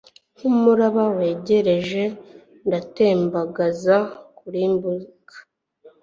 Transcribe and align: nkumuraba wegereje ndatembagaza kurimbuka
nkumuraba 0.37 1.03
wegereje 1.15 2.03
ndatembagaza 2.67 3.97
kurimbuka 4.37 5.35